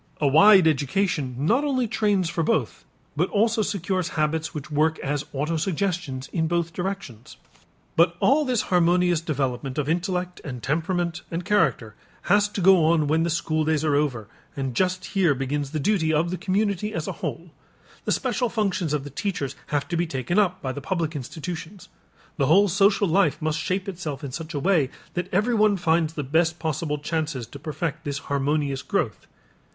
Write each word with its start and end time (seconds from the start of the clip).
A 0.19 0.25
wide 0.27 0.67
education 0.67 1.35
not 1.37 1.63
only 1.63 1.87
trains 1.87 2.27
for 2.27 2.41
both 2.41 2.85
but 3.15 3.29
also 3.29 3.61
secures 3.61 4.09
habits 4.17 4.51
which 4.51 4.71
work 4.71 4.97
as 4.97 5.25
autosuggestions 5.25 6.27
in 6.33 6.47
both 6.47 6.73
directions. 6.73 7.37
But 7.95 8.15
all 8.19 8.43
this 8.43 8.63
harmonious 8.73 9.21
development 9.21 9.77
of 9.77 9.87
intellect 9.87 10.41
and 10.43 10.63
temperament 10.63 11.21
and 11.29 11.45
character 11.45 11.93
has 12.23 12.47
to 12.49 12.61
go 12.61 12.83
on 12.85 13.05
when 13.05 13.21
the 13.21 13.29
school 13.29 13.63
days 13.63 13.85
are 13.85 13.93
over 13.95 14.27
and 14.57 14.73
just 14.75 15.05
here 15.05 15.35
begins 15.35 15.69
the 15.69 15.79
duty 15.79 16.11
of 16.11 16.31
the 16.31 16.35
community 16.39 16.95
as 16.95 17.07
a 17.07 17.11
whole. 17.21 17.51
The 18.05 18.11
special 18.11 18.49
functions 18.49 18.93
of 18.93 19.03
the 19.03 19.11
teachers 19.11 19.55
have 19.67 19.87
to 19.89 19.95
be 19.95 20.07
taken 20.07 20.39
up 20.39 20.63
by 20.63 20.71
the 20.71 20.81
public 20.81 21.15
institutions. 21.15 21.89
The 22.37 22.47
whole 22.47 22.69
social 22.69 23.07
life 23.07 23.39
must 23.39 23.59
shape 23.59 23.87
itself 23.87 24.23
in 24.23 24.31
such 24.31 24.55
a 24.55 24.59
way 24.59 24.89
that 25.13 25.31
everyone 25.31 25.77
finds 25.77 26.13
the 26.13 26.23
best 26.23 26.57
possible 26.57 26.97
chances 26.97 27.45
to 27.45 27.59
perfect 27.59 28.03
this 28.03 28.17
harmonious 28.17 28.81
growth. 28.81 29.27